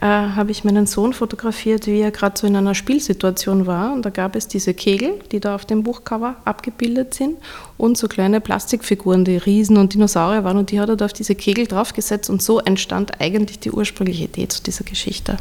äh, 0.00 0.06
habe 0.06 0.50
ich 0.50 0.64
meinen 0.64 0.86
Sohn 0.86 1.12
fotografiert, 1.12 1.86
wie 1.86 2.00
er 2.00 2.10
gerade 2.10 2.38
so 2.38 2.46
in 2.46 2.56
einer 2.56 2.74
Spielsituation 2.74 3.66
war. 3.66 3.92
Und 3.92 4.06
da 4.06 4.10
gab 4.10 4.36
es 4.36 4.48
diese 4.48 4.74
Kegel, 4.74 5.20
die 5.32 5.40
da 5.40 5.54
auf 5.54 5.64
dem 5.64 5.82
Buchcover 5.82 6.36
abgebildet 6.44 7.14
sind, 7.14 7.36
und 7.76 7.96
so 7.96 8.08
kleine 8.08 8.40
Plastikfiguren, 8.40 9.24
die 9.24 9.36
Riesen 9.36 9.76
und 9.76 9.94
Dinosaurier 9.94 10.44
waren. 10.44 10.56
Und 10.56 10.70
die 10.70 10.80
hat 10.80 10.88
er 10.88 10.96
da 10.96 11.06
auf 11.06 11.12
diese 11.12 11.34
Kegel 11.34 11.66
draufgesetzt. 11.66 12.30
Und 12.30 12.42
so 12.42 12.60
entstand 12.60 13.20
eigentlich 13.20 13.58
die 13.58 13.70
ursprüngliche 13.70 14.24
Idee 14.24 14.48
zu 14.48 14.62
dieser 14.62 14.84
Geschichte. 14.84 15.36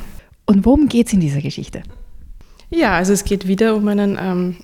Und 0.46 0.66
worum 0.66 0.88
geht 0.88 1.08
es 1.08 1.14
in 1.14 1.20
dieser 1.20 1.42
Geschichte? 1.42 1.84
Ja, 2.70 2.94
also 2.94 3.14
es 3.14 3.24
geht 3.24 3.48
wieder 3.48 3.76
um 3.76 3.88
einen 3.88 4.18
ähm, 4.20 4.58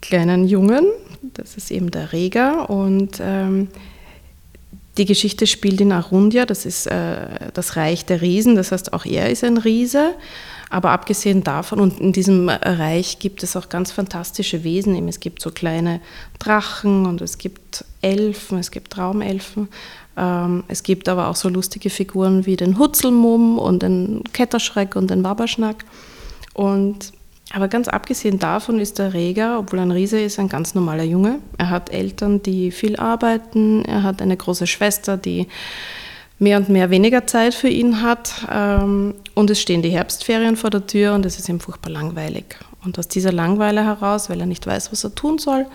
kleinen 0.00 0.46
Jungen, 0.46 0.86
das 1.34 1.56
ist 1.56 1.70
eben 1.70 1.90
der 1.90 2.12
Reger. 2.12 2.68
Und 2.68 3.20
ähm, 3.20 3.68
die 4.98 5.06
Geschichte 5.06 5.46
spielt 5.46 5.80
in 5.80 5.92
Arundia, 5.92 6.44
das 6.44 6.66
ist 6.66 6.86
äh, 6.86 7.50
das 7.54 7.76
Reich 7.76 8.04
der 8.04 8.20
Riesen, 8.20 8.56
das 8.56 8.72
heißt 8.72 8.92
auch 8.92 9.06
er 9.06 9.30
ist 9.30 9.44
ein 9.44 9.56
Riese. 9.56 10.14
Aber 10.68 10.90
abgesehen 10.90 11.44
davon, 11.44 11.80
und 11.80 12.00
in 12.00 12.14
diesem 12.14 12.48
Reich 12.48 13.18
gibt 13.18 13.42
es 13.42 13.56
auch 13.56 13.68
ganz 13.68 13.92
fantastische 13.92 14.64
Wesen. 14.64 15.06
Es 15.06 15.20
gibt 15.20 15.42
so 15.42 15.50
kleine 15.50 16.00
Drachen 16.38 17.04
und 17.04 17.20
es 17.20 17.36
gibt 17.36 17.84
Elfen, 18.00 18.56
es 18.56 18.70
gibt 18.70 18.90
Traumelfen. 18.92 19.68
Ähm, 20.16 20.64
es 20.68 20.82
gibt 20.82 21.10
aber 21.10 21.28
auch 21.28 21.36
so 21.36 21.50
lustige 21.50 21.90
Figuren 21.90 22.46
wie 22.46 22.56
den 22.56 22.78
Hutzelmumm 22.78 23.58
und 23.58 23.82
den 23.82 24.24
Ketterschreck 24.32 24.96
und 24.96 25.10
den 25.10 25.22
Waberschnack. 25.22 25.84
Und 26.54 27.12
aber 27.52 27.68
ganz 27.68 27.88
abgesehen 27.88 28.38
davon 28.38 28.78
ist 28.78 28.98
der 28.98 29.12
Reger, 29.12 29.58
obwohl 29.58 29.80
ein 29.80 29.90
Riese 29.90 30.20
ist, 30.20 30.38
ein 30.38 30.48
ganz 30.48 30.74
normaler 30.74 31.04
Junge. 31.04 31.38
Er 31.58 31.70
hat 31.70 31.90
Eltern, 31.90 32.42
die 32.42 32.70
viel 32.70 32.96
arbeiten. 32.96 33.84
Er 33.84 34.02
hat 34.02 34.22
eine 34.22 34.36
große 34.36 34.66
Schwester, 34.66 35.16
die 35.16 35.48
mehr 36.38 36.58
und 36.58 36.70
mehr 36.70 36.90
weniger 36.90 37.26
Zeit 37.26 37.54
für 37.54 37.68
ihn 37.68 38.02
hat. 38.02 38.46
Ähm, 38.50 39.14
und 39.34 39.50
es 39.50 39.60
stehen 39.60 39.82
die 39.82 39.90
Herbstferien 39.90 40.56
vor 40.56 40.70
der 40.70 40.86
Tür 40.86 41.14
und 41.14 41.26
es 41.26 41.38
ist 41.38 41.48
ihm 41.48 41.60
furchtbar 41.60 41.90
langweilig. 41.90 42.56
Und 42.84 42.98
aus 42.98 43.08
dieser 43.08 43.32
Langweile 43.32 43.84
heraus, 43.84 44.30
weil 44.30 44.40
er 44.40 44.46
nicht 44.46 44.66
weiß, 44.66 44.90
was 44.90 45.04
er 45.04 45.14
tun 45.14 45.38
soll, 45.38 45.66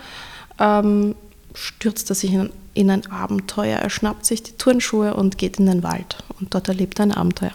ähm, 0.58 1.14
stürzt 1.54 2.10
er 2.10 2.16
sich 2.16 2.36
in 2.74 2.90
ein 2.90 3.06
Abenteuer. 3.10 3.78
Er 3.78 3.90
schnappt 3.90 4.26
sich 4.26 4.42
die 4.42 4.52
Turnschuhe 4.52 5.14
und 5.14 5.38
geht 5.38 5.58
in 5.58 5.66
den 5.66 5.82
Wald. 5.82 6.18
Und 6.40 6.54
dort 6.54 6.68
erlebt 6.68 6.98
er 6.98 7.04
ein 7.04 7.12
Abenteuer. 7.12 7.52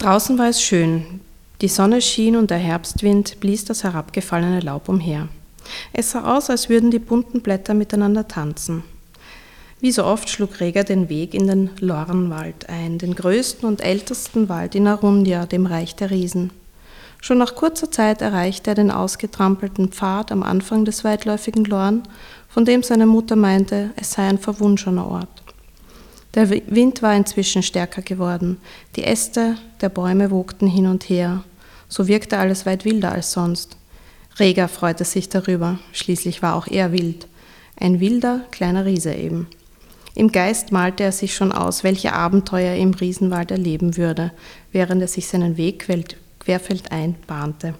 Draußen 0.00 0.38
war 0.38 0.48
es 0.48 0.62
schön. 0.62 1.20
Die 1.60 1.68
Sonne 1.68 2.00
schien 2.00 2.34
und 2.34 2.50
der 2.50 2.56
Herbstwind 2.56 3.38
blies 3.38 3.66
das 3.66 3.84
herabgefallene 3.84 4.60
Laub 4.60 4.88
umher. 4.88 5.28
Es 5.92 6.12
sah 6.12 6.38
aus, 6.38 6.48
als 6.48 6.70
würden 6.70 6.90
die 6.90 6.98
bunten 6.98 7.42
Blätter 7.42 7.74
miteinander 7.74 8.26
tanzen. 8.26 8.82
Wie 9.78 9.92
so 9.92 10.04
oft 10.04 10.30
schlug 10.30 10.58
Reger 10.58 10.84
den 10.84 11.10
Weg 11.10 11.34
in 11.34 11.46
den 11.46 11.68
Lornwald 11.80 12.70
ein, 12.70 12.96
den 12.96 13.14
größten 13.14 13.68
und 13.68 13.82
ältesten 13.82 14.48
Wald 14.48 14.74
in 14.74 14.86
Arundia, 14.86 15.44
dem 15.44 15.66
Reich 15.66 15.94
der 15.96 16.10
Riesen. 16.10 16.50
Schon 17.20 17.36
nach 17.36 17.54
kurzer 17.54 17.90
Zeit 17.90 18.22
erreichte 18.22 18.70
er 18.70 18.76
den 18.76 18.90
ausgetrampelten 18.90 19.90
Pfad 19.90 20.32
am 20.32 20.42
Anfang 20.42 20.86
des 20.86 21.04
weitläufigen 21.04 21.66
Lorn, 21.66 22.04
von 22.48 22.64
dem 22.64 22.82
seine 22.82 23.04
Mutter 23.04 23.36
meinte, 23.36 23.90
es 23.96 24.12
sei 24.12 24.26
ein 24.26 24.38
verwunschener 24.38 25.06
Ort. 25.06 25.39
Der 26.34 26.48
Wind 26.48 27.02
war 27.02 27.16
inzwischen 27.16 27.62
stärker 27.62 28.02
geworden. 28.02 28.58
Die 28.94 29.04
Äste 29.04 29.56
der 29.80 29.88
Bäume 29.88 30.30
wogten 30.30 30.68
hin 30.68 30.86
und 30.86 31.04
her. 31.08 31.42
So 31.88 32.06
wirkte 32.06 32.38
alles 32.38 32.66
weit 32.66 32.84
wilder 32.84 33.12
als 33.12 33.32
sonst. 33.32 33.76
Reger 34.38 34.68
freute 34.68 35.04
sich 35.04 35.28
darüber. 35.28 35.80
Schließlich 35.92 36.40
war 36.40 36.54
auch 36.54 36.68
er 36.68 36.92
wild. 36.92 37.26
Ein 37.76 37.98
wilder, 37.98 38.42
kleiner 38.52 38.84
Riese 38.84 39.12
eben. 39.12 39.48
Im 40.14 40.30
Geist 40.30 40.70
malte 40.70 41.02
er 41.02 41.12
sich 41.12 41.34
schon 41.34 41.52
aus, 41.52 41.82
welche 41.82 42.12
Abenteuer 42.12 42.72
er 42.72 42.78
im 42.78 42.94
Riesenwald 42.94 43.50
erleben 43.50 43.96
würde, 43.96 44.32
während 44.72 45.02
er 45.02 45.08
sich 45.08 45.26
seinen 45.26 45.56
Weg 45.56 45.88
querfeldein 46.40 47.16
bahnte. 47.26 47.74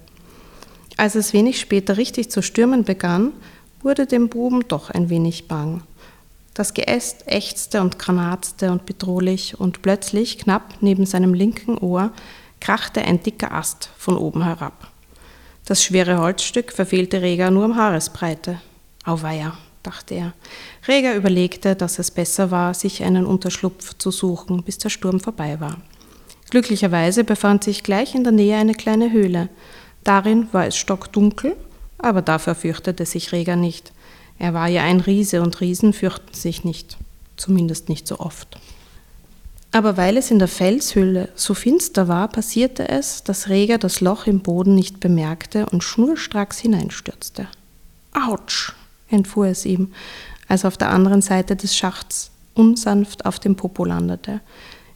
Als 0.97 1.15
es 1.15 1.33
wenig 1.33 1.61
später 1.61 1.97
richtig 1.97 2.31
zu 2.31 2.43
stürmen 2.43 2.85
begann, 2.85 3.33
wurde 3.83 4.07
dem 4.07 4.29
Buben 4.29 4.67
doch 4.69 4.91
ein 4.91 5.09
wenig 5.09 5.49
bang. 5.49 5.83
Das 6.55 6.75
Geäst 6.75 7.27
ächzte 7.27 7.81
und 7.81 7.99
granatzte 7.99 8.73
und 8.73 8.87
bedrohlich, 8.87 9.59
und 9.59 9.83
plötzlich, 9.83 10.39
knapp 10.39 10.75
neben 10.81 11.07
seinem 11.07 11.35
linken 11.35 11.79
Ohr, 11.79 12.13
krachte 12.61 13.03
ein 13.03 13.23
dicker 13.23 13.53
Ast 13.53 13.91
von 13.97 14.17
oben 14.17 14.45
herab. 14.45 14.89
Das 15.65 15.85
schwere 15.85 16.19
Holzstück 16.19 16.73
verfehlte 16.73 17.23
Reger 17.23 17.51
nur 17.51 17.65
um 17.65 17.77
Haaresbreite. 17.77 18.61
Auweia, 19.05 19.57
dachte 19.83 20.15
er. 20.15 20.33
Reger 20.89 21.15
überlegte, 21.15 21.77
dass 21.77 21.99
es 21.99 22.11
besser 22.11 22.51
war, 22.51 22.75
sich 22.75 23.03
einen 23.05 23.27
Unterschlupf 23.27 23.97
zu 23.97 24.11
suchen, 24.11 24.63
bis 24.63 24.79
der 24.79 24.91
Sturm 24.91 25.21
vorbei 25.21 25.61
war. 25.61 25.79
Glücklicherweise 26.51 27.23
befand 27.23 27.65
sich 27.65 27.85
gleich 27.85 28.15
in 28.15 28.25
der 28.25 28.33
Nähe 28.33 28.57
eine 28.57 28.75
kleine 28.75 29.13
Höhle. 29.13 29.49
Darin 30.03 30.49
war 30.53 30.67
es 30.67 30.77
stockdunkel, 30.77 31.57
aber 31.99 32.23
dafür 32.23 32.55
fürchtete 32.55 33.07
sich 33.07 33.33
Reger 33.33 33.57
nicht. 33.57 33.93
Er 34.41 34.55
war 34.55 34.69
ja 34.69 34.83
ein 34.83 35.01
Riese 35.01 35.43
und 35.43 35.61
Riesen 35.61 35.93
fürchten 35.93 36.33
sich 36.33 36.65
nicht, 36.65 36.97
zumindest 37.37 37.91
nicht 37.91 38.09
so 38.09 38.21
oft. 38.21 38.59
Aber 39.71 39.99
weil 39.99 40.17
es 40.17 40.31
in 40.31 40.39
der 40.39 40.49
Felshülle 40.49 41.29
so 41.35 41.53
finster 41.53 42.09
war, 42.09 42.27
passierte 42.27 42.89
es, 42.89 43.23
dass 43.23 43.51
Reger 43.51 43.77
das 43.77 44.01
Loch 44.01 44.27
im 44.27 44.41
Boden 44.41 44.75
nicht 44.75 44.99
bemerkte 44.99 45.67
und 45.67 45.85
schnurstracks 45.85 46.59
hineinstürzte. 46.59 47.49
Autsch, 48.15 48.73
entfuhr 49.11 49.47
es 49.49 49.67
ihm, 49.67 49.93
als 50.49 50.65
er 50.65 50.69
auf 50.69 50.79
der 50.79 50.89
anderen 50.89 51.21
Seite 51.21 51.55
des 51.55 51.77
Schachts 51.77 52.31
unsanft 52.55 53.27
auf 53.27 53.39
dem 53.41 53.57
Popo 53.57 53.85
landete. 53.85 54.41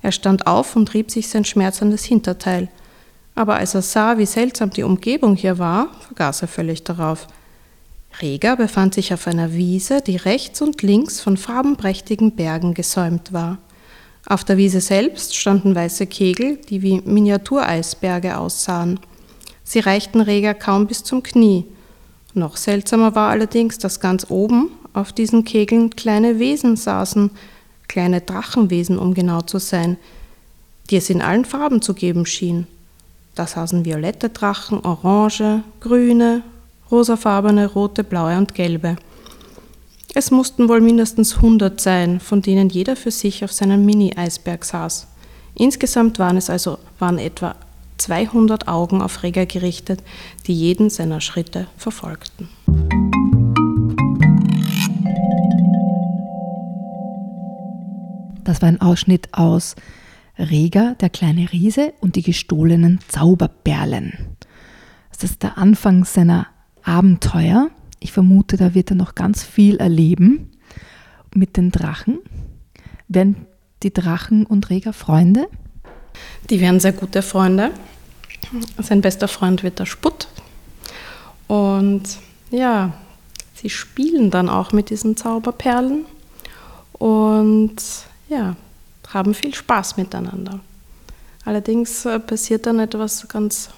Er 0.01 0.11
stand 0.13 0.47
auf 0.47 0.75
und 0.75 0.95
rieb 0.95 1.11
sich 1.11 1.29
sein 1.29 1.45
schmerzendes 1.45 2.05
Hinterteil. 2.05 2.69
Aber 3.35 3.57
als 3.57 3.75
er 3.75 3.83
sah, 3.83 4.17
wie 4.17 4.27
seltsam 4.27 4.71
die 4.71 4.85
Umgebung 4.85 5.37
hier 5.37 5.59
war, 5.59 5.89
vergaß 6.07 6.43
er 6.43 6.49
völlig 6.49 6.83
darauf. 6.83 7.29
Reger 8.21 8.57
befand 8.57 8.95
sich 8.95 9.13
auf 9.13 9.27
einer 9.27 9.53
Wiese, 9.55 10.01
die 10.01 10.17
rechts 10.17 10.63
und 10.63 10.83
links 10.83 11.21
von 11.21 11.37
farbenprächtigen 11.37 12.33
Bergen 12.37 12.75
gesäumt 12.75 13.33
war. 13.33 13.59
Auf 14.27 14.45
der 14.45 14.57
Wiese 14.57 14.81
selbst 14.81 15.37
standen 15.37 15.75
weiße 15.75 16.07
Kegel, 16.07 16.57
die 16.57 16.83
wie 16.83 17.01
Miniatureisberge 17.01 18.39
aussahen. 18.39 19.01
Sie 19.65 19.81
reichten 19.81 20.21
Reger 20.21 20.55
kaum 20.55 20.87
bis 20.87 21.03
zum 21.03 21.23
Knie. 21.23 21.65
Noch 22.35 22.57
seltsamer 22.57 23.15
war 23.15 23.31
allerdings, 23.31 23.79
dass 23.79 24.01
ganz 24.01 24.27
oben, 24.31 24.71
auf 24.93 25.13
diesen 25.13 25.45
Kegeln 25.45 25.91
kleine 25.91 26.39
Wesen 26.39 26.77
saßen, 26.77 27.31
kleine 27.89 28.21
Drachenwesen, 28.21 28.99
um 28.99 29.15
genau 29.15 29.41
zu 29.41 29.59
sein, 29.59 29.99
die 30.91 30.97
es 30.97 31.11
in 31.11 31.21
allen 31.21 31.45
Farben 31.45 31.83
zu 31.83 31.95
geben 31.95 32.27
schien. 32.27 32.67
Da 33.35 33.47
saßen 33.47 33.85
violette 33.85 34.29
Drachen, 34.29 34.81
orange, 34.85 35.65
grüne, 35.81 36.43
rosafarbene, 36.95 37.67
rote, 37.67 38.05
blaue 38.05 38.39
und 38.39 38.55
gelbe. 38.55 38.97
Es 40.15 40.31
mussten 40.31 40.69
wohl 40.69 40.81
mindestens 40.81 41.37
100 41.37 41.81
sein, 41.81 42.21
von 42.21 42.41
denen 42.41 42.69
jeder 42.69 42.95
für 42.95 43.11
sich 43.11 43.45
auf 43.45 43.53
seinem 43.53 43.85
Mini-Eisberg 43.85 44.65
saß. 44.65 45.09
Insgesamt 45.57 46.21
waren 46.21 46.37
es 46.37 46.51
also 46.51 46.79
waren 47.01 47.19
etwa 47.19 47.57
200 47.99 48.69
Augen 48.69 49.03
auf 49.03 49.25
Reger 49.25 49.45
gerichtet, 49.45 50.03
die 50.47 50.55
jeden 50.55 50.89
seiner 50.89 51.21
Schritte 51.21 51.67
verfolgten. 51.77 52.49
Das 58.45 58.63
war 58.63 58.69
ein 58.69 58.81
Ausschnitt 58.81 59.29
aus 59.33 59.75
Reger, 60.39 60.95
der 61.01 61.11
kleine 61.11 61.51
Riese 61.51 61.93
und 62.01 62.15
die 62.15 62.23
gestohlenen 62.23 63.01
Zauberperlen. 63.09 64.37
Das 65.11 65.25
ist 65.25 65.43
der 65.43 65.59
Anfang 65.59 66.05
seiner 66.05 66.49
Abenteuer. 66.85 67.71
Ich 68.01 68.13
vermute, 68.13 68.57
da 68.57 68.75
wird 68.75 68.91
er 68.91 68.97
noch 68.97 69.15
ganz 69.15 69.43
viel 69.43 69.77
erleben 69.77 70.51
mit 71.35 71.57
den 71.57 71.71
Drachen. 71.73 72.19
Werden 73.09 73.47
die 73.83 73.93
Drachen 73.93 74.47
und 74.47 74.71
Reger 74.71 74.93
Freunde? 74.93 75.49
Die 76.51 76.61
werden 76.61 76.81
sehr 76.81 76.93
gute 76.93 77.23
Freunde. 77.23 77.71
Sein 78.79 79.01
bester 79.01 79.29
Freund 79.29 79.63
wird 79.63 79.79
der 79.79 79.87
Sputt. 79.87 80.29
Und 81.49 82.03
ja, 82.51 82.93
sie 83.55 83.71
spielen 83.71 84.31
dann 84.31 84.49
auch 84.49 84.73
mit 84.73 84.91
diesen 84.91 85.17
Zauberperlen 85.17 86.05
und 86.93 87.77
ja, 88.29 88.57
haben 89.09 89.35
viel 89.35 89.55
Spaß 89.55 89.97
miteinander. 89.97 90.61
Allerdings 91.45 92.07
äh, 92.07 92.19
passiert 92.19 92.67
dann 92.67 92.79
etwas 92.79 93.29
ganz 93.29 93.71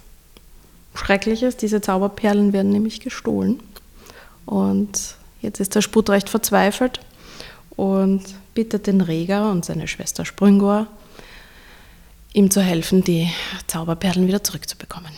Schreckliches. 0.97 1.57
Diese 1.57 1.81
Zauberperlen 1.81 2.53
werden 2.53 2.73
nämlich 2.73 3.01
gestohlen. 3.01 3.61
Und 4.45 5.17
jetzt 5.43 5.61
ist 5.61 5.75
der 5.75 5.83
Sput 5.83 6.11
recht 6.11 6.29
verzweifelt 6.29 7.01
und 7.77 8.23
bittet 8.55 8.87
den 8.87 9.01
Reger 9.01 9.51
und 9.51 9.65
seine 9.65 9.89
Schwester 9.89 10.25
Sprüngor, 10.25 10.87
ihm 12.33 12.51
zu 12.51 12.61
helfen, 12.61 13.03
die 13.03 13.31
Zauberperlen 13.67 14.27
wieder 14.27 14.43
zurückzubekommen. 14.43 15.13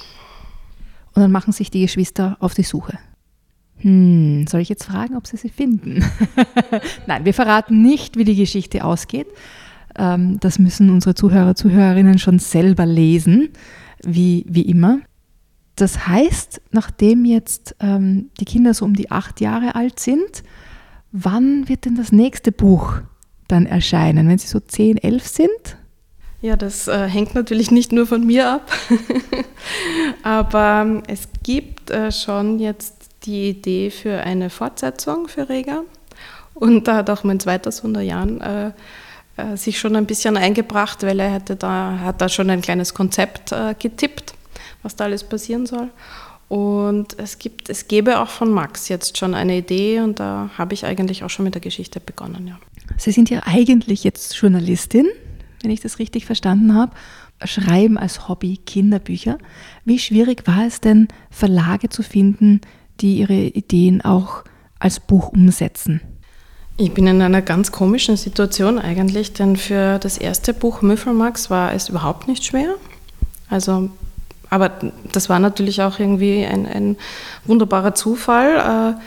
Und 1.14 1.22
dann 1.22 1.32
machen 1.32 1.52
sich 1.52 1.70
die 1.70 1.82
Geschwister 1.82 2.36
auf 2.40 2.54
die 2.54 2.62
Suche. 2.62 2.98
Hm, 3.78 4.46
soll 4.48 4.60
ich 4.60 4.68
jetzt 4.68 4.84
fragen, 4.84 5.16
ob 5.16 5.26
sie 5.26 5.36
sie 5.36 5.48
finden? 5.48 6.04
Nein, 7.06 7.24
wir 7.24 7.34
verraten 7.34 7.82
nicht, 7.82 8.16
wie 8.16 8.24
die 8.24 8.36
Geschichte 8.36 8.84
ausgeht. 8.84 9.28
Ähm, 9.96 10.38
das 10.40 10.58
müssen 10.58 10.90
unsere 10.90 11.14
Zuhörer, 11.14 11.54
Zuhörerinnen 11.54 12.18
schon 12.18 12.38
selber 12.38 12.86
lesen, 12.86 13.50
wie, 14.02 14.44
wie 14.48 14.62
immer. 14.62 15.00
Das 15.78 16.08
heißt, 16.08 16.60
nachdem 16.72 17.24
jetzt 17.24 17.76
ähm, 17.80 18.30
die 18.40 18.44
Kinder 18.44 18.74
so 18.74 18.84
um 18.84 18.94
die 18.94 19.10
acht 19.10 19.40
Jahre 19.40 19.74
alt 19.76 20.00
sind, 20.00 20.42
wann 21.12 21.68
wird 21.68 21.84
denn 21.84 21.94
das 21.94 22.10
nächste 22.10 22.52
Buch 22.52 23.00
dann 23.46 23.64
erscheinen? 23.64 24.28
Wenn 24.28 24.38
sie 24.38 24.48
so 24.48 24.60
zehn, 24.60 24.98
elf 24.98 25.26
sind? 25.26 25.76
Ja, 26.40 26.56
das 26.56 26.88
äh, 26.88 27.08
hängt 27.08 27.34
natürlich 27.34 27.70
nicht 27.70 27.92
nur 27.92 28.06
von 28.06 28.26
mir 28.26 28.50
ab, 28.50 28.72
aber 30.22 30.82
ähm, 30.82 31.02
es 31.08 31.28
gibt 31.42 31.90
äh, 31.90 32.12
schon 32.12 32.60
jetzt 32.60 33.08
die 33.24 33.50
Idee 33.50 33.90
für 33.90 34.20
eine 34.20 34.50
Fortsetzung 34.50 35.26
für 35.26 35.48
Rega 35.48 35.82
und 36.54 36.88
da 36.88 36.96
hat 36.96 37.10
auch 37.10 37.24
mein 37.24 37.40
zweiter 37.40 37.72
Sohn, 37.72 37.94
der 37.94 38.02
Jan, 38.02 38.40
äh, 38.40 38.70
äh, 39.38 39.56
sich 39.56 39.78
schon 39.78 39.94
ein 39.94 40.06
bisschen 40.06 40.36
eingebracht, 40.36 41.04
weil 41.04 41.20
er 41.20 41.32
hatte 41.32 41.54
da, 41.54 42.00
hat 42.02 42.20
da 42.20 42.28
schon 42.28 42.50
ein 42.50 42.60
kleines 42.60 42.94
Konzept 42.94 43.52
äh, 43.52 43.74
getippt, 43.78 44.17
was 44.88 44.96
da 44.96 45.04
alles 45.04 45.22
passieren 45.22 45.66
soll. 45.66 45.90
Und 46.48 47.18
es, 47.18 47.38
gibt, 47.38 47.68
es 47.68 47.88
gäbe 47.88 48.20
auch 48.20 48.30
von 48.30 48.50
Max 48.50 48.88
jetzt 48.88 49.18
schon 49.18 49.34
eine 49.34 49.58
Idee 49.58 50.00
und 50.00 50.18
da 50.18 50.48
habe 50.56 50.72
ich 50.72 50.86
eigentlich 50.86 51.22
auch 51.22 51.28
schon 51.28 51.44
mit 51.44 51.54
der 51.54 51.60
Geschichte 51.60 52.00
begonnen. 52.00 52.46
Ja. 52.46 52.58
Sie 52.96 53.12
sind 53.12 53.28
ja 53.28 53.42
eigentlich 53.44 54.02
jetzt 54.02 54.34
Journalistin, 54.34 55.06
wenn 55.60 55.70
ich 55.70 55.80
das 55.80 55.98
richtig 55.98 56.24
verstanden 56.24 56.74
habe. 56.74 56.92
Schreiben 57.44 57.98
als 57.98 58.28
Hobby 58.28 58.58
Kinderbücher. 58.64 59.36
Wie 59.84 59.98
schwierig 59.98 60.46
war 60.46 60.66
es 60.66 60.80
denn, 60.80 61.08
Verlage 61.30 61.90
zu 61.90 62.02
finden, 62.02 62.62
die 63.00 63.18
ihre 63.18 63.34
Ideen 63.34 64.00
auch 64.00 64.42
als 64.78 65.00
Buch 65.00 65.28
umsetzen? 65.28 66.00
Ich 66.78 66.94
bin 66.94 67.06
in 67.06 67.20
einer 67.20 67.42
ganz 67.42 67.72
komischen 67.72 68.16
Situation 68.16 68.78
eigentlich, 68.78 69.34
denn 69.34 69.56
für 69.56 69.98
das 69.98 70.16
erste 70.16 70.54
Buch 70.54 70.80
Müffelmax 70.80 71.50
war 71.50 71.74
es 71.74 71.90
überhaupt 71.90 72.26
nicht 72.26 72.44
schwer. 72.44 72.76
Also, 73.50 73.90
aber 74.50 74.70
das 75.12 75.28
war 75.28 75.38
natürlich 75.38 75.82
auch 75.82 75.98
irgendwie 75.98 76.44
ein, 76.44 76.66
ein 76.66 76.96
wunderbarer 77.44 77.94
Zufall. 77.94 78.94
Äh, 78.96 79.00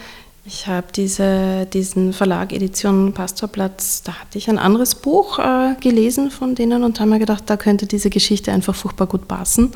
ich 0.44 0.66
habe 0.66 0.88
diese, 0.96 1.68
diesen 1.72 2.14
Verlag 2.14 2.52
Edition 2.52 3.14
Pastorplatz, 3.14 4.02
da 4.02 4.14
hatte 4.14 4.40
ich 4.40 4.50
ein 4.50 4.58
anderes 4.58 4.96
Buch 4.96 5.38
äh, 5.38 5.76
gelesen 5.80 6.32
von 6.32 6.56
denen 6.56 6.84
und 6.84 7.00
habe 7.00 7.12
mir 7.12 7.20
gedacht, 7.20 7.44
da 7.46 7.58
könnte 7.58 7.86
diese 7.86 8.10
Geschichte 8.10 8.52
einfach 8.52 8.74
furchtbar 8.74 9.06
gut 9.06 9.28
passen 9.28 9.72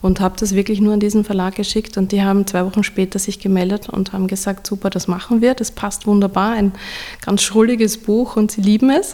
und 0.00 0.20
habe 0.20 0.34
das 0.40 0.54
wirklich 0.54 0.80
nur 0.80 0.94
an 0.94 1.00
diesen 1.00 1.22
Verlag 1.22 1.54
geschickt 1.54 1.98
und 1.98 2.12
die 2.12 2.22
haben 2.22 2.46
zwei 2.46 2.64
Wochen 2.64 2.82
später 2.82 3.18
sich 3.18 3.40
gemeldet 3.40 3.90
und 3.90 4.14
haben 4.14 4.26
gesagt, 4.26 4.66
super, 4.66 4.88
das 4.88 5.06
machen 5.06 5.42
wir, 5.42 5.52
das 5.52 5.70
passt 5.70 6.06
wunderbar, 6.06 6.52
ein 6.52 6.72
ganz 7.20 7.42
schrulliges 7.42 7.98
Buch 7.98 8.36
und 8.36 8.50
sie 8.50 8.62
lieben 8.62 8.88
es. 8.88 9.12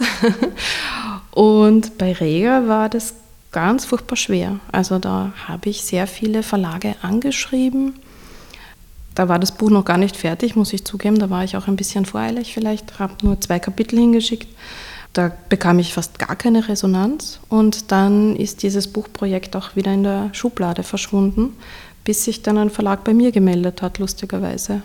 und 1.32 1.98
bei 1.98 2.12
Rega 2.12 2.68
war 2.68 2.88
das 2.88 3.14
ganz 3.52 3.84
furchtbar 3.84 4.16
schwer. 4.16 4.58
Also 4.72 4.98
da 4.98 5.32
habe 5.46 5.68
ich 5.68 5.82
sehr 5.82 6.06
viele 6.06 6.42
Verlage 6.42 6.96
angeschrieben 7.02 7.94
da 9.14 9.28
war 9.28 9.38
das 9.38 9.52
Buch 9.52 9.70
noch 9.70 9.84
gar 9.84 9.98
nicht 9.98 10.16
fertig, 10.16 10.56
muss 10.56 10.72
ich 10.72 10.84
zugeben. 10.84 11.18
Da 11.18 11.30
war 11.30 11.44
ich 11.44 11.56
auch 11.56 11.68
ein 11.68 11.76
bisschen 11.76 12.06
voreilig 12.06 12.54
vielleicht, 12.54 12.98
habe 12.98 13.14
nur 13.22 13.40
zwei 13.40 13.58
Kapitel 13.58 13.98
hingeschickt. 13.98 14.48
Da 15.12 15.30
bekam 15.50 15.78
ich 15.78 15.92
fast 15.92 16.18
gar 16.18 16.36
keine 16.36 16.68
Resonanz 16.68 17.38
und 17.50 17.92
dann 17.92 18.34
ist 18.34 18.62
dieses 18.62 18.88
Buchprojekt 18.88 19.54
auch 19.56 19.76
wieder 19.76 19.92
in 19.92 20.04
der 20.04 20.30
Schublade 20.32 20.82
verschwunden, 20.82 21.54
bis 22.04 22.24
sich 22.24 22.42
dann 22.42 22.56
ein 22.56 22.70
Verlag 22.70 23.04
bei 23.04 23.12
mir 23.12 23.30
gemeldet 23.30 23.82
hat, 23.82 23.98
lustigerweise. 23.98 24.80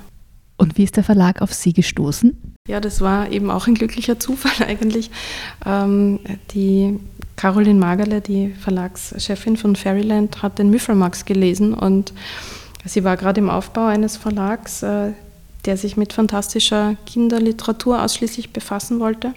Und 0.58 0.78
wie 0.78 0.84
ist 0.84 0.98
der 0.98 1.06
Verlag 1.06 1.42
auf 1.42 1.54
Sie 1.54 1.72
gestoßen? 1.72 2.47
Ja, 2.68 2.80
das 2.80 3.02
war 3.02 3.32
eben 3.32 3.50
auch 3.50 3.68
ein 3.68 3.76
glücklicher 3.76 4.20
Zufall 4.20 4.68
eigentlich. 4.68 5.10
Ähm, 5.66 6.20
die 6.52 7.00
Caroline 7.36 7.80
Magerle, 7.80 8.22
die 8.22 8.50
Verlagschefin 8.50 9.58
von 9.58 9.76
Fairyland, 9.76 10.42
hat 10.42 10.60
den 10.60 10.70
Müffelmax 10.70 11.26
gelesen 11.26 11.74
und 11.74 12.14
Sie 12.88 13.04
war 13.04 13.18
gerade 13.18 13.40
im 13.40 13.50
Aufbau 13.50 13.86
eines 13.86 14.18
Verlags, 14.18 14.84
äh, 14.84 15.12
der 15.66 15.78
sich 15.78 15.98
mit 15.98 16.14
fantastischer 16.14 16.96
Kinderliteratur 17.06 18.02
ausschließlich 18.02 18.54
befassen 18.54 19.00
wollte. 19.00 19.34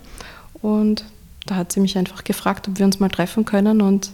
Und 0.63 1.05
da 1.47 1.57
hat 1.57 1.73
sie 1.73 1.81
mich 1.81 1.99
einfach 1.99 2.23
gefragt, 2.25 2.69
ob 2.69 2.79
wir 2.79 2.87
uns 2.87 3.01
mal 3.01 3.09
treffen 3.09 3.45
können. 3.45 3.81
Und 3.81 4.13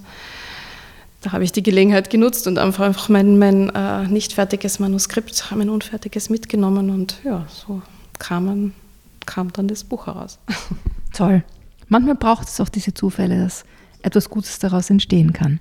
da 1.20 1.32
habe 1.32 1.44
ich 1.44 1.52
die 1.52 1.62
Gelegenheit 1.62 2.08
genutzt 2.08 2.46
und 2.46 2.58
einfach 2.58 3.08
mein, 3.08 3.38
mein 3.38 3.68
äh, 3.70 4.06
nicht 4.06 4.32
fertiges 4.32 4.78
Manuskript, 4.78 5.44
mein 5.54 5.68
unfertiges 5.68 6.30
mitgenommen. 6.30 6.88
Und 6.90 7.18
ja, 7.24 7.44
so 7.48 7.82
kam, 8.18 8.46
man, 8.46 8.74
kam 9.26 9.52
dann 9.52 9.68
das 9.68 9.84
Buch 9.84 10.06
heraus. 10.06 10.38
Toll. 11.12 11.44
Manchmal 11.88 12.16
braucht 12.16 12.48
es 12.48 12.60
auch 12.60 12.68
diese 12.68 12.94
Zufälle, 12.94 13.38
dass 13.38 13.64
etwas 14.02 14.30
Gutes 14.30 14.58
daraus 14.58 14.90
entstehen 14.90 15.32
kann. 15.32 15.60